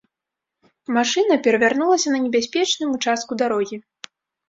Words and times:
Машына 0.97 1.37
перавярнулася 1.49 2.07
на 2.17 2.25
небяспечным 2.25 2.89
участку 2.99 3.31
дарогі. 3.47 3.85